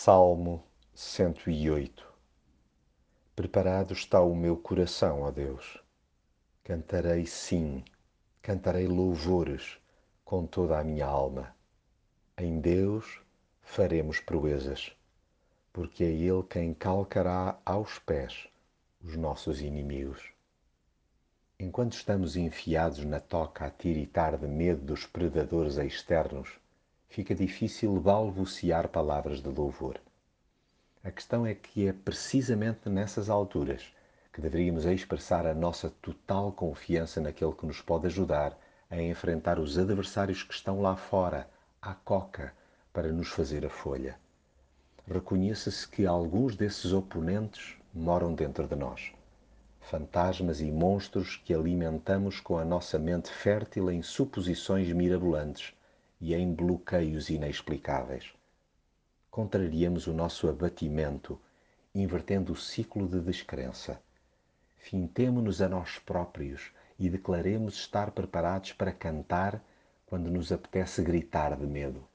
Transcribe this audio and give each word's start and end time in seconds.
Salmo 0.00 0.64
108 0.94 2.06
Preparado 3.34 3.92
está 3.92 4.20
o 4.20 4.32
meu 4.32 4.56
coração, 4.56 5.22
ó 5.22 5.32
Deus. 5.32 5.82
Cantarei 6.62 7.26
sim, 7.26 7.82
cantarei 8.40 8.86
louvores 8.86 9.76
com 10.24 10.46
toda 10.46 10.78
a 10.78 10.84
minha 10.84 11.04
alma. 11.04 11.52
Em 12.36 12.60
Deus 12.60 13.20
faremos 13.60 14.20
proezas, 14.20 14.92
porque 15.72 16.04
é 16.04 16.10
Ele 16.12 16.44
quem 16.48 16.72
calcará 16.72 17.58
aos 17.66 17.98
pés 17.98 18.46
os 19.02 19.16
nossos 19.16 19.60
inimigos. 19.60 20.30
Enquanto 21.58 21.94
estamos 21.94 22.36
enfiados 22.36 23.04
na 23.04 23.18
toca 23.18 23.66
a 23.66 23.70
tiritar 23.70 24.38
de 24.38 24.46
medo 24.46 24.80
dos 24.80 25.06
predadores 25.06 25.76
externos, 25.76 26.48
fica 27.08 27.34
difícil 27.34 27.98
balbuciar 27.98 28.88
palavras 28.88 29.40
de 29.40 29.48
louvor. 29.48 29.98
A 31.02 31.10
questão 31.10 31.46
é 31.46 31.54
que 31.54 31.88
é 31.88 31.92
precisamente 31.92 32.88
nessas 32.88 33.30
alturas 33.30 33.92
que 34.32 34.42
deveríamos 34.42 34.84
expressar 34.84 35.46
a 35.46 35.54
nossa 35.54 35.90
total 36.02 36.52
confiança 36.52 37.20
naquele 37.20 37.52
que 37.52 37.66
nos 37.66 37.80
pode 37.80 38.06
ajudar 38.06 38.56
a 38.90 39.00
enfrentar 39.00 39.58
os 39.58 39.78
adversários 39.78 40.42
que 40.42 40.52
estão 40.52 40.80
lá 40.80 40.96
fora, 40.96 41.48
à 41.80 41.94
coca, 41.94 42.52
para 42.92 43.10
nos 43.10 43.28
fazer 43.28 43.64
a 43.64 43.70
folha. 43.70 44.18
Reconheça-se 45.06 45.88
que 45.88 46.06
alguns 46.06 46.56
desses 46.56 46.92
oponentes 46.92 47.76
moram 47.92 48.34
dentro 48.34 48.66
de 48.66 48.76
nós. 48.76 49.12
Fantasmas 49.80 50.60
e 50.60 50.70
monstros 50.70 51.36
que 51.36 51.54
alimentamos 51.54 52.38
com 52.38 52.58
a 52.58 52.64
nossa 52.64 52.98
mente 52.98 53.30
fértil 53.30 53.90
em 53.90 54.02
suposições 54.02 54.92
mirabolantes 54.92 55.74
e 56.20 56.34
em 56.34 56.52
bloqueios 56.52 57.30
inexplicáveis. 57.30 58.32
Contrariamos 59.30 60.06
o 60.06 60.12
nosso 60.12 60.48
abatimento, 60.48 61.40
invertendo 61.94 62.52
o 62.52 62.56
ciclo 62.56 63.08
de 63.08 63.20
descrença. 63.20 64.00
Fintemo-nos 64.76 65.60
a 65.60 65.68
nós 65.68 65.98
próprios 65.98 66.72
e 66.98 67.08
declaremos 67.08 67.74
estar 67.74 68.10
preparados 68.10 68.72
para 68.72 68.92
cantar 68.92 69.62
quando 70.06 70.30
nos 70.30 70.50
apetece 70.50 71.02
gritar 71.02 71.56
de 71.56 71.66
medo. 71.66 72.06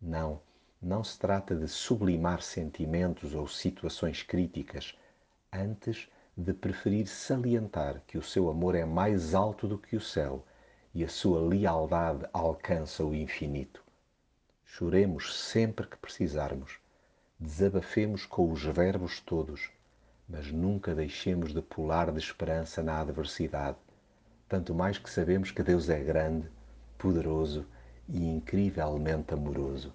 Não, 0.00 0.40
não 0.80 1.04
se 1.04 1.18
trata 1.18 1.54
de 1.54 1.68
sublimar 1.68 2.40
sentimentos 2.40 3.34
ou 3.34 3.46
situações 3.46 4.22
críticas, 4.22 4.96
antes 5.52 6.08
de 6.36 6.54
preferir 6.54 7.06
salientar 7.06 8.00
que 8.06 8.16
o 8.16 8.22
seu 8.22 8.48
amor 8.48 8.74
é 8.74 8.84
mais 8.84 9.34
alto 9.34 9.68
do 9.68 9.76
que 9.76 9.96
o 9.96 10.00
céu 10.00 10.46
e 10.92 11.04
a 11.04 11.08
sua 11.08 11.40
lealdade 11.40 12.26
alcança 12.32 13.04
o 13.04 13.14
infinito. 13.14 13.82
Choremos 14.64 15.36
sempre 15.36 15.86
que 15.86 15.96
precisarmos, 15.96 16.78
desabafemos 17.38 18.26
com 18.26 18.50
os 18.50 18.64
verbos 18.64 19.20
todos, 19.20 19.70
mas 20.28 20.50
nunca 20.50 20.94
deixemos 20.94 21.52
de 21.52 21.62
pular 21.62 22.10
de 22.10 22.18
esperança 22.18 22.82
na 22.82 23.00
adversidade, 23.00 23.78
tanto 24.48 24.74
mais 24.74 24.98
que 24.98 25.10
sabemos 25.10 25.50
que 25.50 25.62
Deus 25.62 25.88
é 25.88 25.98
grande, 26.00 26.50
poderoso 26.98 27.66
e 28.08 28.26
incrivelmente 28.26 29.32
amoroso. 29.32 29.94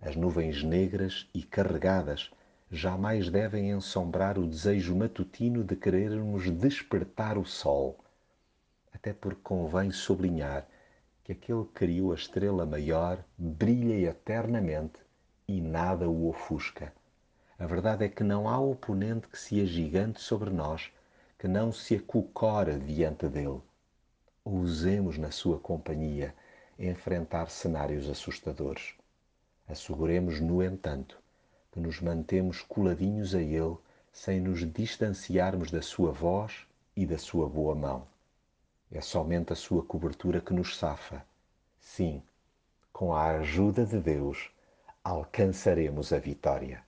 As 0.00 0.14
nuvens 0.14 0.62
negras 0.62 1.28
e 1.34 1.42
carregadas 1.42 2.30
jamais 2.70 3.30
devem 3.30 3.70
ensombrar 3.70 4.38
o 4.38 4.46
desejo 4.46 4.94
matutino 4.94 5.64
de 5.64 5.74
querermos 5.76 6.50
despertar 6.50 7.36
o 7.38 7.44
sol 7.44 8.03
até 8.94 9.12
porque 9.12 9.40
convém 9.42 9.90
sublinhar 9.90 10.66
que 11.24 11.32
aquele 11.32 11.64
que 11.64 11.72
criou 11.72 12.12
a 12.12 12.14
estrela 12.14 12.64
maior 12.64 13.22
brilha 13.36 14.08
eternamente 14.08 15.00
e 15.48 15.60
nada 15.60 16.08
o 16.08 16.28
ofusca. 16.28 16.92
A 17.58 17.66
verdade 17.66 18.04
é 18.04 18.08
que 18.08 18.22
não 18.22 18.48
há 18.48 18.58
oponente 18.58 19.28
que 19.28 19.38
se 19.38 19.60
agigante 19.60 20.20
sobre 20.20 20.50
nós 20.50 20.92
que 21.38 21.48
não 21.48 21.72
se 21.72 21.96
acocore 21.96 22.78
diante 22.78 23.28
dele. 23.28 23.60
Ousemos 24.44 25.18
na 25.18 25.30
sua 25.30 25.58
companhia 25.58 26.34
enfrentar 26.78 27.50
cenários 27.50 28.08
assustadores. 28.08 28.94
Asseguremos, 29.66 30.40
no 30.40 30.62
entanto, 30.62 31.18
que 31.72 31.80
nos 31.80 32.00
mantemos 32.00 32.62
coladinhos 32.62 33.34
a 33.34 33.40
ele 33.40 33.76
sem 34.12 34.40
nos 34.40 34.60
distanciarmos 34.72 35.70
da 35.70 35.82
sua 35.82 36.12
voz 36.12 36.66
e 36.96 37.04
da 37.04 37.18
sua 37.18 37.48
boa 37.48 37.74
mão. 37.74 38.13
É 38.90 39.00
somente 39.00 39.52
a 39.52 39.56
sua 39.56 39.84
cobertura 39.84 40.40
que 40.40 40.52
nos 40.52 40.76
safa. 40.76 41.24
Sim, 41.80 42.22
com 42.92 43.14
a 43.14 43.38
ajuda 43.38 43.84
de 43.84 43.98
Deus, 43.98 44.50
alcançaremos 45.02 46.12
a 46.12 46.18
vitória. 46.18 46.82